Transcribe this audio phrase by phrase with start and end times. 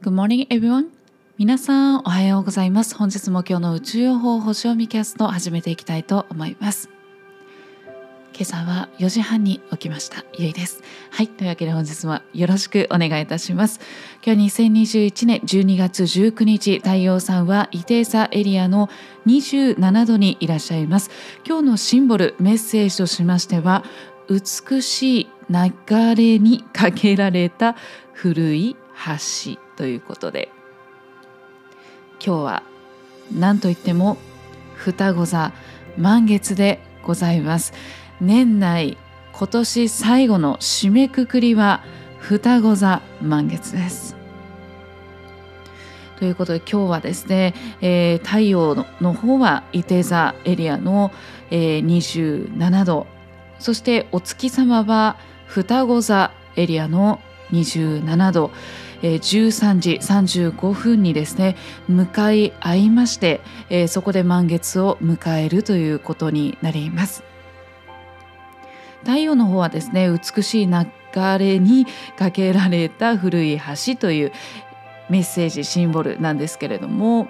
[0.00, 0.90] Good morning everyone.
[1.38, 2.94] 皆さんおはようございます。
[2.94, 6.88] 本日も今日の宇宙予報星読みキャストを始めていきたいと思います。
[8.32, 10.24] 今朝は4時半に起きました。
[10.38, 10.84] ゆいです。
[11.10, 11.26] はい。
[11.26, 13.80] というわけで本日もよろしくお願いいたします。
[14.24, 18.88] 今日2021年12月19日太陽さんはイテーサエリアの
[19.26, 21.10] 27度にいらっしゃいます。
[21.44, 23.82] 今日のシンボルメッセージとしましては
[24.30, 27.74] 美しい流れにかけられた
[28.12, 29.67] 古い橋。
[29.78, 30.50] ということで。
[32.20, 32.62] 今日は
[33.32, 34.16] 何といっても
[34.74, 35.52] 双子座
[35.96, 37.72] 満月でございます。
[38.20, 38.98] 年内
[39.32, 41.84] 今年最後の締めくくりは
[42.18, 44.16] 双子座満月です。
[46.18, 51.12] ということで今日はですね、えー、太陽の方は伊手座エリアの、
[51.52, 53.06] えー、27度。
[53.60, 55.16] そしてお月様は
[55.46, 57.20] 双子座エリアの
[57.52, 58.50] 27度、
[59.02, 61.56] えー、13時35分にですね
[61.88, 63.40] 向かい合いまして、
[63.70, 67.22] えー、そこで満月を迎えるということになります。
[69.02, 74.32] 太陽の方はですね美しい流れにかけられた古い橋という
[75.08, 77.28] メッセージシンボルなんですけれども、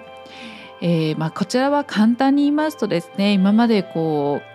[0.81, 4.48] えー、まあ、こちらは簡単に言いますとですね今までこう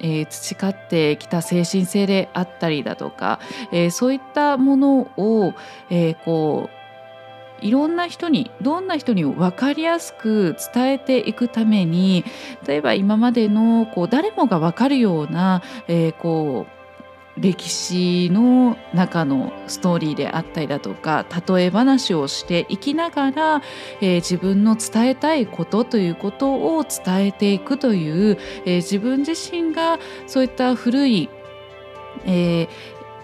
[0.00, 3.40] えー、培ってきた精神性であったりだとか、
[3.72, 5.54] えー、そういったものを、
[5.90, 6.76] えー、こう
[7.64, 12.24] いろんな人にどんな人に分かりやすく伝えていくために
[12.66, 16.75] 例えば今までのこう誰もが分かるような、えー、こう
[17.38, 23.62] 歴史の中のストーリーであったりだとか例え話をしていきながら、
[24.00, 31.28] えー、自分の伝えたいことということを伝えていくという、えー、自分自身がそういった古い、
[32.24, 32.68] えー、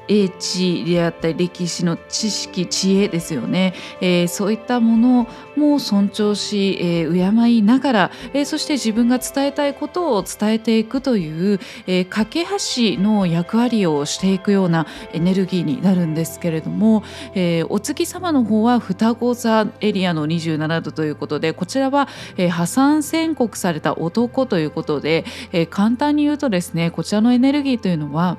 [0.09, 7.13] 英知であったり歴史の知識知恵ですよね、えー、そういったものも尊重し、えー、
[7.45, 17.03] 敬いながら、えー、そして自分が伝えたいことを伝えていくという、え架け橋の役割をしていくようなエネルギーになるんですけれども、
[17.35, 28.37] えお月様の方は双子座エリアの27度ということでこちらは、え破産宣告された男ということで、え簡単に言うとですねこちらのエネルギーというのは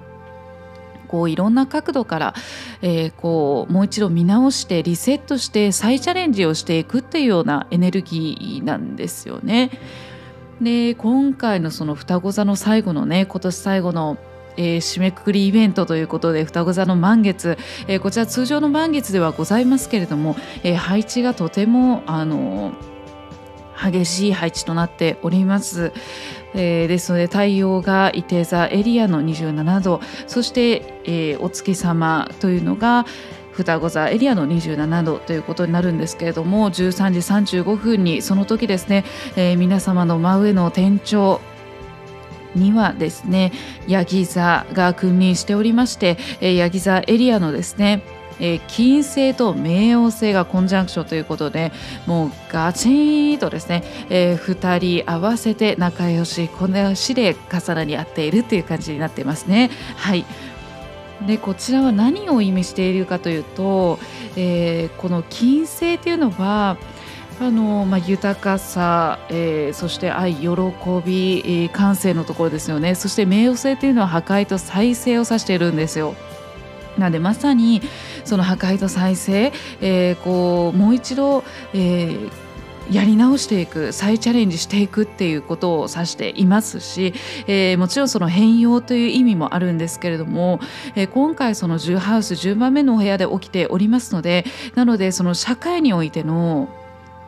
[1.14, 2.34] こういろんな角度から、
[2.82, 9.70] えー、こうもう一度見直してリセットして再チャレンジをしていくっていうようなエネルギーなんですよね。
[10.60, 14.18] で今回のその双子座の最後のね今年最後の
[14.56, 17.58] えー、締めくくりイベントということで双子座の満月、
[17.88, 22.72] えー、こちら通常の満月ではございますけれども、えー、配置がとてもあの
[23.76, 25.92] 激しい配置となっております。
[26.56, 30.02] えー、ですので太陽が伊手座エリアの27度。
[30.28, 33.06] そして、えー、お月様というのが
[33.54, 39.06] 双子座エリアの27度ということになるんですけれども13時35分にその時ですね、
[39.36, 41.40] えー、皆様の真上の天頂
[42.56, 43.52] にはですね
[43.88, 48.04] ヤギ座が君臨しておりまして、えー、ヤギ座エリアのですね
[48.40, 51.72] えー、金星と冥王星がコンジャンクションということで
[52.06, 59.70] もうガチンとですね、えー、2人合わせて仲良しこのよしで重なり合っているという感じになっていますね。
[59.96, 60.26] はい
[61.28, 63.98] でこちらは何を意味しているかというと、
[64.36, 66.76] えー、この金星というのは
[67.40, 70.48] あのまあ、豊かさ、えー、そして愛喜
[71.04, 76.16] び、えー、感性のところですよねそして冥王星というのは破壊と再生を指しているんですよ。
[76.98, 77.82] なのでまさに
[78.24, 81.44] その破壊と再生、えー、こうもう一度、
[81.74, 82.32] えー、
[82.92, 87.14] やり直していく再チャレンジしていくっていうことを指していますし、
[87.48, 90.60] えー、もちろんその変容という意味もあるんですけれども、
[90.96, 96.70] えー、今回その10ハウス10番目のお部屋で起きておりますのでなのでその社会においての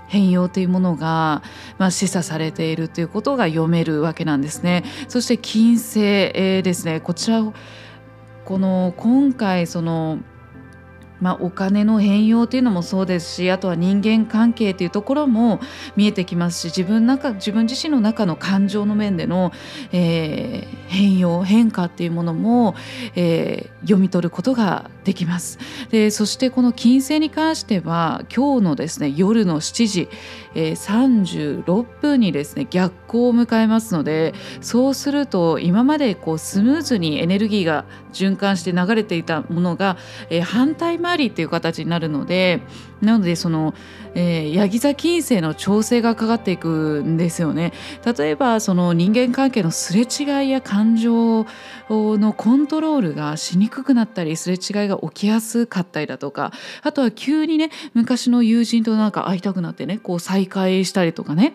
[0.08, 1.42] 変容というものが、
[1.78, 4.84] まあ、示唆されているということが読めるわけなんですね。
[5.08, 7.44] そして金星、えー、ですねこちら
[8.46, 10.20] この今回その
[11.22, 15.60] まあ、お金の変容というのもそうですしあとは人間関係というところも
[15.96, 19.52] 見えてきますし自分中自分自身の中の感情の面での、
[19.92, 22.76] えー、変容変化っていうものも、
[23.16, 25.58] えー、読み取ることができます。
[25.90, 30.10] でそしてこの金星に関しては今日のですね夜の7時、
[30.56, 39.98] えー、36分にですね逆行を迎えますのでそうすると今までこうスムーズにエネルギーが循環して流れていたものが、
[40.30, 42.62] えー、反対回回りっていう形になるので
[43.02, 43.74] なのでその、
[44.14, 47.74] えー、ヤギ座金星の調整がかかっていくんですよね。
[48.18, 51.46] 例えばその人間関係のすれ違いや感情
[51.90, 56.52] のコントロールがしにくくなったりすれ違いが起きやすかったりだとか
[56.82, 61.54] あとは急にね昔の友人となんか会いたくなってねこう再会したりとかね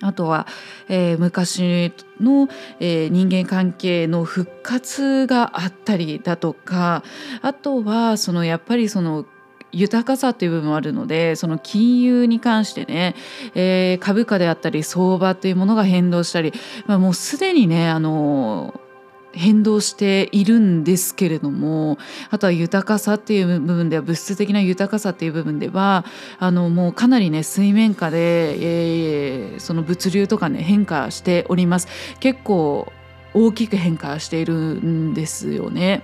[0.00, 0.46] あとは、
[0.88, 2.48] えー、昔の、
[2.78, 7.02] えー、人間関係の復活があったりだとか
[7.42, 9.26] あとはそのやっぱりその
[9.72, 13.14] 豊かさという部分もあるのでその金融に関してね、
[13.54, 16.52] えー、株価であったり相場というものが変動したり、
[16.86, 18.80] まあ、もうすでにねあの
[19.32, 21.98] 変動しているんですけれども
[22.30, 26.04] あとは豊かさっていう部分では物質的な豊かさっていう部分では
[26.38, 31.88] あのもうかなりね水面下で、えー、その物流とかね変化しております
[32.20, 32.90] 結構
[33.34, 36.02] 大きく変化しているんですよね。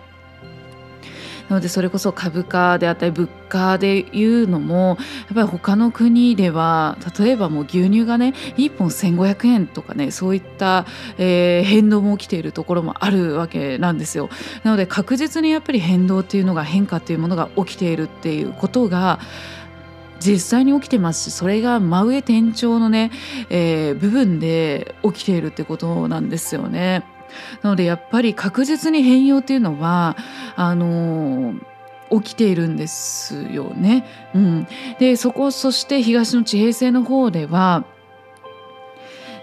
[1.49, 4.97] なのでそれこそ株価であったり物価でいうのも
[5.27, 10.87] やっぱり他の国では例えばもう牛乳がね1本1,500円とかねそういった、
[11.19, 14.29] えー、変動も起きているところもあるわけなんですよ。
[14.63, 19.21] なので確実にやっぱり変動っていうのが変化っていうものが起きているっていうことが
[20.21, 23.11] 実際に起きてますしそれが真上天井のね、
[23.51, 27.05] えー、部分で起きているってことなんですよね。
[27.63, 30.17] なのでやっぱり確実に変容っていうのは
[30.57, 31.55] あの
[32.11, 34.05] 起きているんですよね。
[34.35, 34.67] うん、
[34.99, 37.85] でそこそして東の地平線の方では、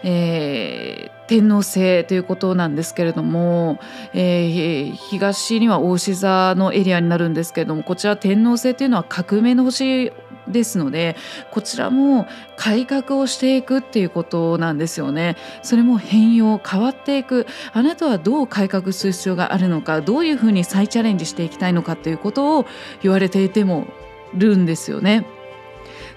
[0.03, 3.79] えー、天王星ということなんですけれども、
[4.13, 10.11] えー、東には大志座のエリアになるんですけれどもこちら天王星というのは革命の星
[10.47, 11.15] ですので
[11.51, 22.65] こちらも改革をしていくっていうことなんですよねそれも変容変わっていくあなたはどう改革する必要があるのかどういうふうに再チャレンジしていきたいのかということを
[23.01, 23.87] 言われていても
[24.33, 25.25] るんですよね。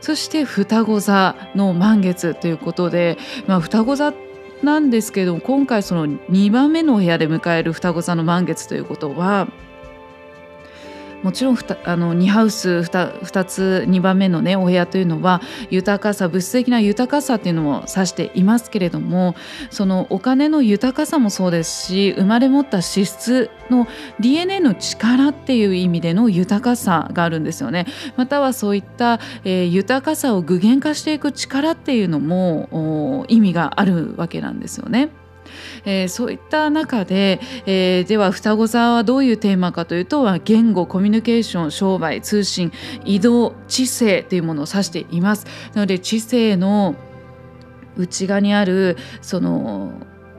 [0.00, 3.16] そして双子座の満月ということで、
[3.46, 4.12] まあ、双子座
[4.62, 9.48] なんですけども今回その2番目のお部屋で迎える双子座の満月ということは
[11.24, 15.40] もちろんあの2ハウス 2, 2つ2番目のねお部屋というのは
[15.70, 19.34] 豊かさ物質的な豊かさっていうのも指していますけれども
[19.70, 23.88] そのお金の豊かさもそうですし生まれ持った資質の
[24.20, 27.86] DNA の力っていう意味での豊かさがあるんですよね。
[28.16, 35.08] またはそういった、えー、豊かさを具現化していく力っていうのも意味があるわけなんですよね。
[35.84, 42.72] えー、そういった中で、えー、では双子座はどういうテーマかというと言語コミュニケーション商売通信
[43.04, 45.46] 移動知性というものを指しています。
[45.74, 46.94] なので知性の
[47.96, 49.92] 内側にあるその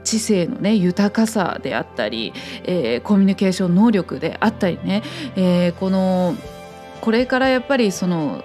[0.04, 2.34] 知性のね豊かさであったり、
[2.64, 5.04] えー、コミュニケーション能力であったりね、
[5.36, 6.36] えー、この
[7.02, 8.44] これからやっぱりその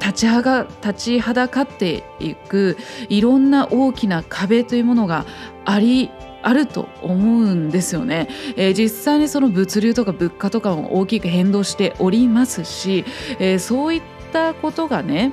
[0.00, 2.76] 立ちはが立ちはだかっていく
[3.08, 5.26] いろんな大きな壁というものが
[5.64, 6.10] あり
[6.42, 13.04] あると思うんですよね、えー、実際にその物流とか物価とかも大きく変動しておりますし、
[13.38, 14.02] えー、そういっ
[14.32, 15.32] たことがね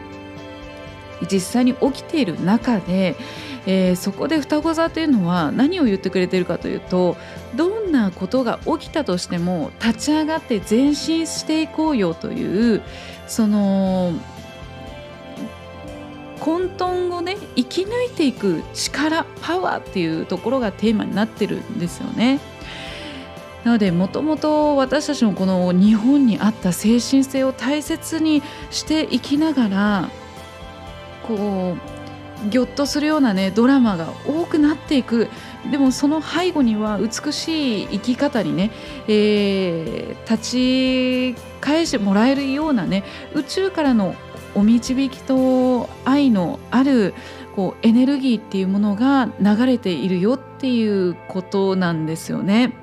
[1.32, 3.16] 実際に起きている中で、
[3.66, 7.18] えー、そこで双子座というのは何を言ってくれてるかというと
[7.56, 12.84] どんなことが起きたとしても立ち上がって前進していこうよという
[13.28, 14.14] その
[16.40, 22.40] 混沌をね生き抜いていく力パワーっていうところがテーマになってるんですよね。
[23.64, 28.42] なのでもともと私たちもこの日本にあった精神性を大切に
[28.72, 30.10] していきながら
[31.28, 31.76] こ
[32.46, 35.28] うぎょっとするようなねドラマが多くなっていく
[35.70, 38.72] でもその背後には美しい生き方にね、
[39.08, 44.16] えー、立ち返してもらえるようなね宇宙からの
[44.56, 47.14] お導きと愛のある
[47.56, 52.74] こうエネルギーっていうものが流れているよっていうことなんですよね。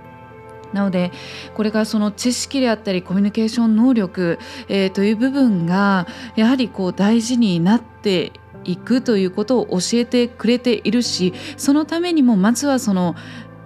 [0.72, 1.12] なので
[1.54, 8.32] これがその知識であったりコミュニケーション能力、えー、という部分がやはりこう大事になって
[8.64, 13.14] いくということを教えてくれているしそのためにもまずはその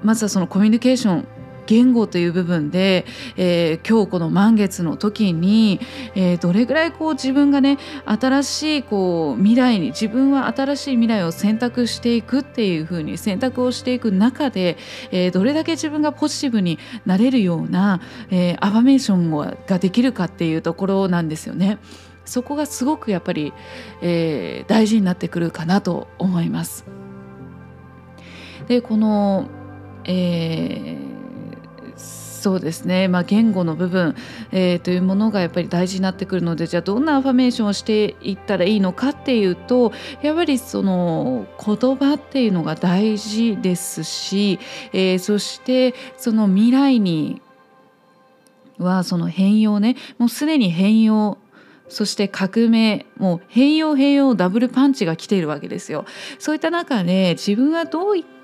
[0.03, 1.29] まずはそのコミュニケーション
[1.69, 3.05] 言語という部分で、
[3.37, 5.81] えー、今日この満月の時に、
[6.15, 14.79] えー、どれぐらいこう自分がね新しいこう未来に自分は新しい未来を選択していくっていうふうに選択をしていく中で、
[15.11, 19.31] えー、どれだけ自分がポジティブになれるような、えアファメーション
[19.67, 21.79] ができるかっていうところなんですよね。
[22.25, 23.53] そこがすごくやっぱり、
[24.01, 26.87] え大事になってくるかなと思います。
[28.69, 29.49] でこの、
[30.05, 31.18] えー
[31.99, 34.15] そうですね、まあ、言語の部分、
[34.53, 44.61] えー、というものがやっぱり大事になってくるのでじゃあどんなアファメーションをしていったらいいのかっていうとやっぱりその言葉っていうのが大事ですし、
[44.93, 47.43] えー、そしてその未来に
[48.79, 51.39] はその変容ねもうすでに変容
[51.89, 56.05] そして革命もう変容変容ダブルパンチが来ているわけですよ。
[56.39, 58.38] そういった中で自分はどういった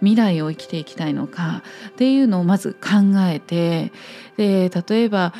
[0.00, 3.92] 未来を生きていきたいのかっていうのをまず考えて
[4.36, 5.32] で例えば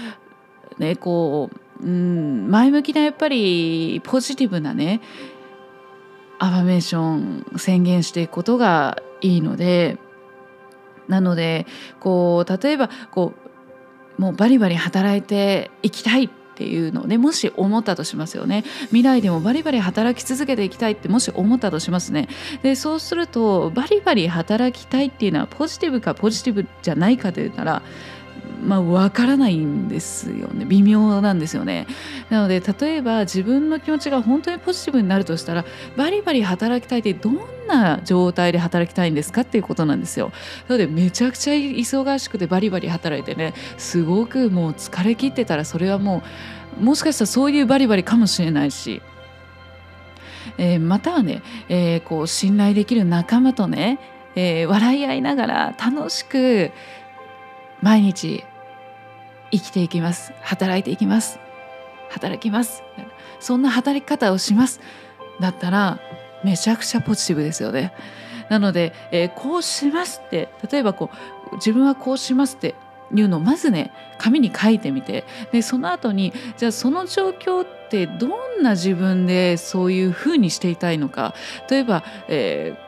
[0.78, 5.00] ねこう、うん、前向きなやっぱりポジティブなね
[6.38, 9.98] アファメーション宣言していくことがいいので
[11.08, 11.66] なので
[12.00, 13.34] こう例えばこ
[14.18, 18.62] うもうバリバリ働いていきたいっっていうのをねもし思ったとしますよね。
[18.86, 22.28] 未来でもバリバリ働き続けていきたいってもし思ったとしますね。
[22.62, 27.82] でそうするとバリバリ働きたいっていうのはポジティブかポジティブじゃないかというなら
[28.62, 30.64] まあ、分からないんですよね。
[30.64, 31.86] 微妙なんですよね。
[32.30, 35.64] なので例えば自分の気持ちが本当にポジティブになるとしたら
[35.96, 40.32] バリバリ働きたいってどんな状態で働きたいんですかっていうことなんですよ。
[40.68, 46.22] なのでめちゃくちゃ忙しくてバリバリ働いてねすごくもう疲れ切ってたらそれはも
[46.80, 49.02] うもしかしたらそういうバリバリかもしれないし。
[50.58, 53.98] えー、またはね、えー、こう信頼できる仲間とね、
[54.36, 56.70] えー、笑い合いながら楽しく
[57.84, 58.42] 毎日
[59.50, 60.32] 生きていきます。
[60.40, 61.38] 働いていきます。
[62.08, 62.82] 働きます。
[63.40, 64.80] そんな働き方をします。
[65.38, 66.00] だったら
[66.42, 67.92] めちゃくちゃポジティブですよね。
[68.48, 71.10] なので、えー、こうしますって例えばこ
[71.52, 72.74] う自分はこうしますって
[73.14, 78.28] いうのをまずね紙に書いてみてでその後にじゃあその状況ってど
[78.60, 81.34] んな自分でそういうふうにしていたいのか。
[81.68, 82.83] 例えば、えー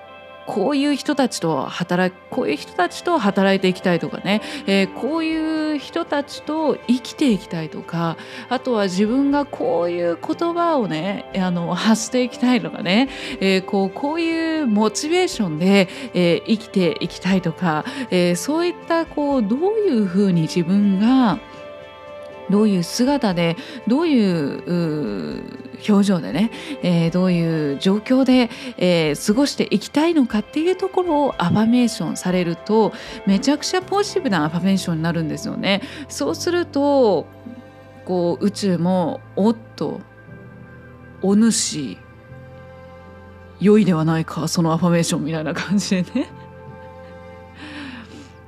[0.47, 8.17] こういう人たちと働こういう人たちと働いていきたいとかね、えー、こういう人たちと生きていきたいとか。
[8.49, 13.09] あとは自分がこういう言葉をねあの発していきたいとかね、
[13.41, 21.39] えー、こうこういうモチベーションで、えー、生きていきたいとか、えー、そういったこうどういうふうに自分が
[22.51, 26.51] どういう姿でどういう表情でね、
[26.83, 32.93] えー、どういう状況で、えー、過ごしていきたいのかっていうところをアファメーションされると
[33.27, 35.83] めちゃくちゃポジティブなアファメーションになるんですよね。
[36.09, 37.27] そうすると
[38.05, 40.01] こう宇宙もおっと
[41.23, 41.99] お主
[43.61, 46.29] 良いではないかそのアファメーションみたいな感じでね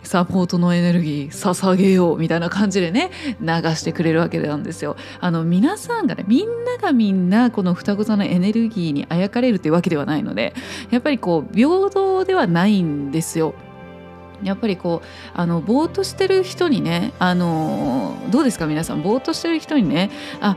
[0.09, 3.11] サポートのエネルギー捧げようみたいな感じでね
[3.43, 3.47] 流
[3.77, 4.97] してくれるわけなんですよ。
[5.21, 10.55] あの皆さんがねみんながみんなこの双子座のエネルギーにあやかれるっていうわけではないので
[10.91, 13.53] やっぱりこう平等ではないんですよ。
[14.43, 15.07] やっぱりこう
[15.39, 19.03] あのぼーっとしてる人にねあのどうですか皆さん？
[19.03, 20.11] ぼーっとしてる人にね
[20.41, 20.57] あ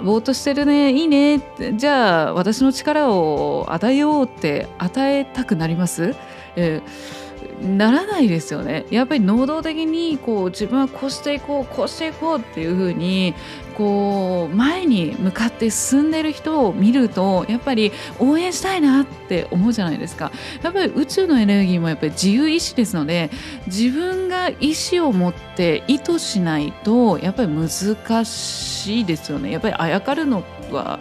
[0.00, 1.42] ぼーっとしてるねいいね
[1.74, 6.14] じゃあ私の力を与えようって与えたくなります、
[6.54, 7.25] えー
[7.62, 8.84] ならないですよね。
[8.90, 13.34] やっぱり能動的にこう自分はこうしていこうこうしていこうっていうふうに
[13.74, 20.32] こう前に向かって進んでる人を見るとやっぱり応援したいなって思うじゃないですか。
[20.62, 23.30] やっぱり宇宙のエネルギーもやっぱり自由意志ですので
[23.66, 29.50] 自分が意志を持って意図しないとやっぱり難しいですよね。
[29.50, 31.00] やっぱりあやかるのは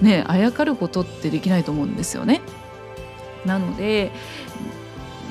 [0.00, 2.40] ねあやかることってできないと思うんですよね。
[3.44, 4.12] なので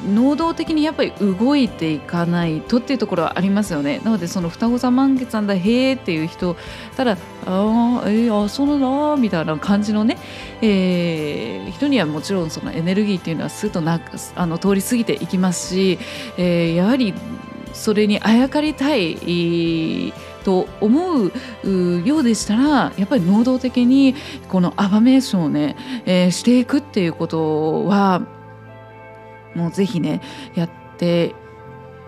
[0.06, 4.02] 能動的にやっぱり動いていかないとっていうところはありますよね。
[4.04, 6.56] なのでその双子座満月なんだへえっていう人
[6.98, 10.18] ただああえー、あそうだなみたいな感じのね、
[10.62, 14.00] えー、人にはもちろんそのエネルギーっていうのはすっとな
[14.36, 16.00] あの通り過ぎていきますし、
[16.38, 17.14] えー、やはり
[17.74, 21.32] それにあやかりたいと思う
[22.06, 24.16] ようでしたらやっぱり能動的に
[24.50, 28.22] このアファメーションをね、えー、していくっていうことは
[29.56, 30.22] もうぜひね
[30.56, 31.36] やって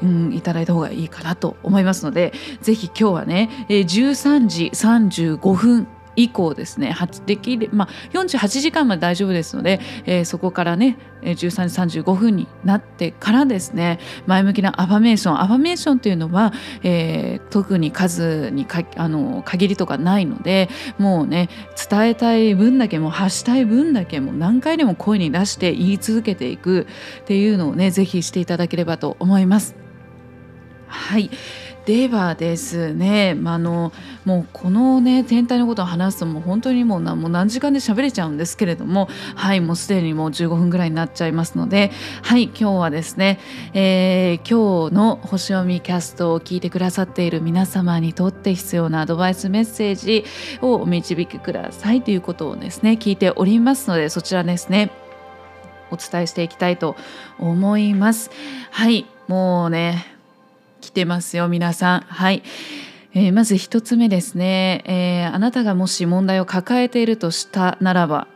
[0.02, 16.53] うん、いただいた方がいいかなと思いますのでぜひ今日はね13時35分以降ですねできる、まあ、48時間まで大丈夫ですので、えー、そこからね13時35分になってからですね前向きなアファメーションアファメーションというのは、
[16.84, 21.50] えー、特に数にかあの限りとかないのでもうね
[21.89, 26.88] 伝えたい分だけも発したい分だけも何回でも声に出して言い続けていく
[27.22, 29.75] っていうのをねぜひしていただければと思います。
[30.88, 31.32] はい
[31.86, 33.92] ではですね、まあ、の
[34.24, 43.40] もうこのね天体のことを話すともう本当にもうなもう何時間で喋れちゃうんですけれどもはいもうすでにもう15分ぐらいになっちゃいますのではい今日はですね、
[43.74, 50.24] えー、今日の星読みキャストを聞いてくださっている皆様にとって必要なアドバイスメッセージ
[50.62, 54.92] をお導きくださいということをですね聞いておりますのでそちらですね
[55.92, 56.96] お伝えしていきたいと
[57.38, 58.32] 思います。
[58.72, 60.12] はいもうね
[60.84, 62.00] 来てますよ皆さん。
[62.02, 62.44] はい、
[63.13, 68.28] えー、まず一つ目ですね、えー、あなたがもし問題を抱えているとしたならば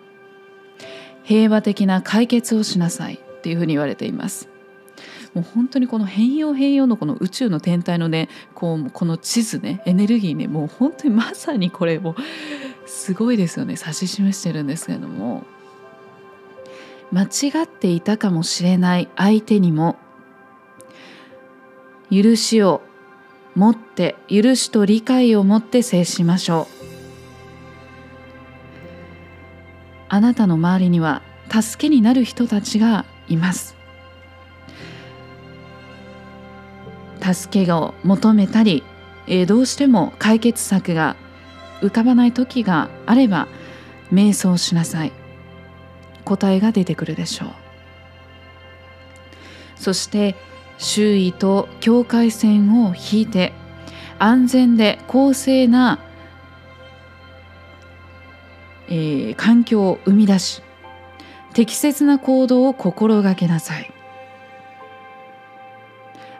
[1.23, 4.47] 平和的な解決をしなさいっていうふうに言われています。
[5.33, 12.15] もう本当にこの変容変容のこの宇宙の天体のねこうこの地図ねエネルギーねもう本当にまさにこれも
[12.85, 13.75] すごいですよね。
[13.77, 15.43] 指し示してるんですけれども。
[17.11, 19.95] 間違っていたかもしれない相手にも
[22.11, 22.81] 許しを
[23.55, 26.77] 持って許しと理解を持って接しましょう。
[30.09, 33.75] あなたの周りには助けになる人たちがいます。
[37.21, 38.83] 助けを求めたり、
[39.27, 41.17] えどうしても解決策が
[41.81, 43.47] 浮かばない時があれば
[44.13, 45.11] 瞑想しなさい。
[46.23, 47.49] 答えが出てくるでしょう。
[49.75, 50.35] そして
[50.77, 53.53] 周囲と境界線を引いて
[54.19, 55.99] 安全で公正な、
[58.87, 60.61] えー、環境を生み出し
[61.53, 63.91] 適切な行動を心がけなさい。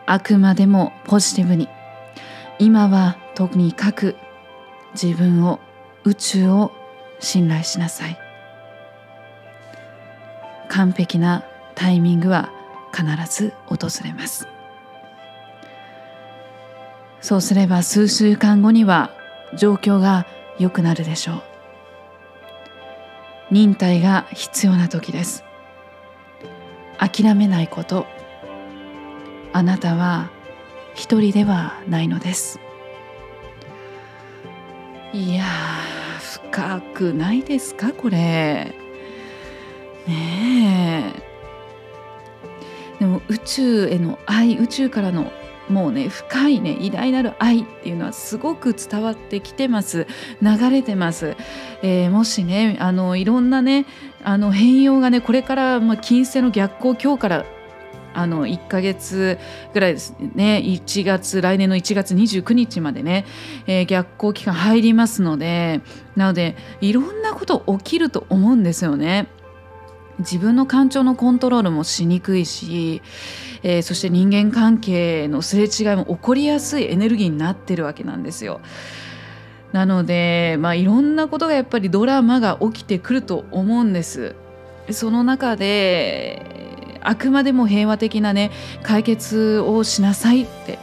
[0.06, 1.68] あくまでもポジティブに
[2.58, 4.16] 今はとにかく
[4.94, 5.60] 自分を
[6.04, 6.72] 宇宙を
[7.20, 8.18] 信頼しなさい。
[10.68, 12.50] 完璧なタイミングは
[12.92, 14.48] 必ず訪れます。
[17.20, 19.10] そうすれば数週間後には
[19.56, 20.26] 状況が
[20.58, 21.42] 良くなるでしょう。
[23.50, 25.44] 忍耐が必要な時です。
[26.98, 28.06] 諦めないこと。
[29.52, 30.30] あなたは
[30.94, 32.60] 一人ではないのです。
[35.12, 35.44] いや
[36.20, 38.74] 深くないですかこれ。
[40.06, 41.27] ねえ。
[43.28, 45.30] 宇宙への愛宇宙からの
[45.68, 50.06] もうね深いね偉大なる愛っていうのはすごく伝わってきてます
[50.40, 51.36] 流れてます、
[51.82, 53.86] えー、もしねあのいろんなね
[54.24, 57.46] あの変容がねこれから、まあ、金星の逆行今日から
[58.14, 59.38] あの1ヶ月
[59.74, 63.26] ぐらいですね1月来年の1月29日までね、
[63.66, 65.82] えー、逆行期間入りますので
[66.16, 69.28] なのでいろんなこと起きると思うんですよね。
[70.18, 73.02] 自分の感情のコントロールもしにくいし、
[73.62, 78.60] えー、そして人間関係のすれ違いも起こりやすいエネルギーになってるわけなんですよ。
[79.72, 84.34] なので、まあ、いろんなことがやっぱりドラマが起きてくると思うんです。
[84.90, 88.50] その中であくまでも平和的なね
[88.82, 90.78] 解決をしなさいって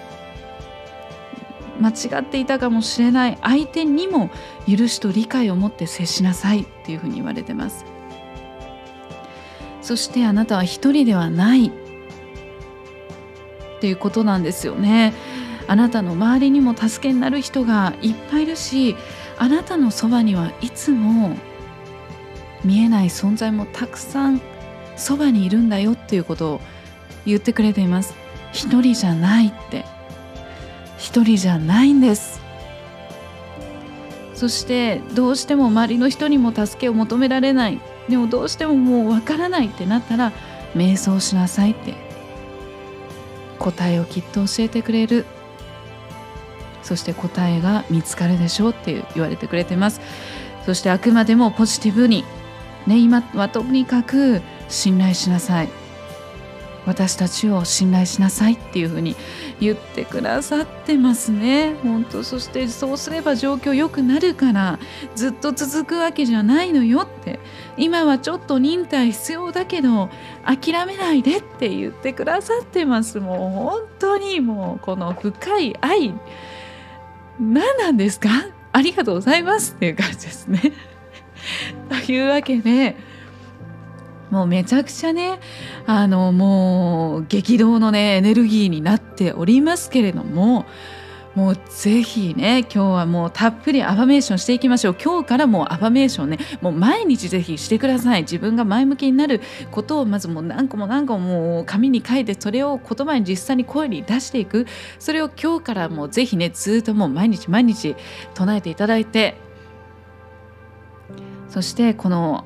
[1.82, 4.30] 間違っていたかもしれない相手にも
[4.68, 7.95] 許しと理解を持って接しなさいっていうふうに言われてます。
[9.86, 11.68] そしてあなたは一人ではない。
[11.68, 11.70] っ
[13.80, 15.14] ていうことなんですよね。
[15.68, 18.96] あなたの周りにも助けになる人がいっぱいいるし
[19.38, 21.36] あなたのそばにはいつも
[22.64, 24.42] 見えない存在もたくさん
[24.96, 26.62] そばにいるんだよっていうことを
[27.26, 28.16] 言ってくれています。
[28.54, 29.86] 一人じゃないって。
[30.98, 32.42] 一人じゃないんです。
[34.34, 37.80] そしてどうしても周りの人にも助けを求められない。
[38.10, 40.32] でもどうしてももうわからないってなったら
[40.76, 41.96] 瞑想しなさいって
[43.60, 45.26] 答えをきっと教えてくれる。
[46.84, 50.02] そして答えが見つかるでしょうって言われてくれてます。
[50.66, 52.24] そしてあくまでもポジティブに。
[52.86, 55.70] ね今はとにかく信頼しなさい。
[56.86, 59.16] 私たちを信頼しなさいっていうふうに
[59.60, 61.76] 言ってくださってますね。
[61.84, 64.80] 本当そしてそうすれば状況良くなるから
[65.16, 67.40] ずっと続くわけじゃないのよって。
[67.78, 70.10] 今はちょっと忍耐必要だけど
[70.46, 73.20] 諦めないでって言ってくださってます。
[73.20, 73.38] もう
[73.70, 76.14] 本当にもうこの深い愛。
[77.40, 78.30] 何なんですか？
[78.72, 80.62] ありがとうございますっていう感じですね。
[81.90, 82.96] というわけで
[84.36, 85.40] もうめちゃくちゃね
[85.86, 90.66] あのもう激動のねエネルギーになっておりますけれども
[91.36, 94.96] もうぜひね今日はもうたっぷりアファメーションしていきましょう。
[95.02, 98.24] 今日からもうアファメーションねもう毎日ぜひしてください。
[98.24, 99.40] 自分が前向きになる
[99.72, 104.68] ことをまずもう何個も何個も紙に書いてそれを言葉に実際に声に出していく。
[105.00, 107.96] それを今日からもうぜひねずっともう毎日毎日
[108.34, 109.38] 唱えていただいて。
[111.48, 112.44] そしてこの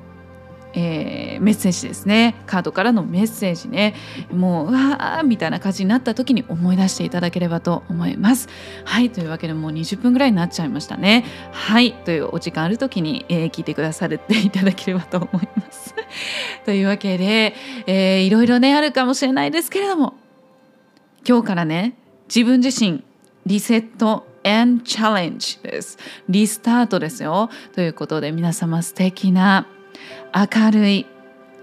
[0.80, 2.36] えー、メッセージですね。
[2.46, 3.96] カードからのメッセージね。
[4.32, 8.48] もううわーみたいな感じになった時に思い出していただければと思います。
[8.86, 11.26] はいというわけでもう20分ぐらいになっちゃいましたね。
[11.52, 15.94] はいというお時間ある時に、えー、聞いてくださっていただければと思います。
[16.66, 17.54] というわけで、
[17.86, 20.14] えー、いろいろねあるかもしれないですけれども
[21.28, 21.96] 今日からね
[22.34, 23.04] 自分自身
[23.46, 25.98] リセット and challenge です。
[26.28, 27.50] リスタートですよ。
[27.74, 29.68] ということで皆様素敵な
[30.34, 31.06] 明るい。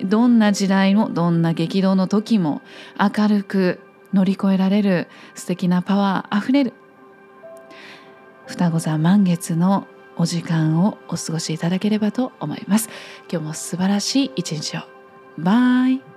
[0.05, 2.61] どんな時代もどんな激動の時も
[3.01, 3.81] 明るく
[4.12, 6.75] 乗り越えられる素敵なパワーあふれる。
[8.46, 12.88] 双子座満月のお時間をお過ごしいただければと思います。
[13.31, 14.81] 今日も素晴らしい一日を。
[15.38, 16.15] バイ。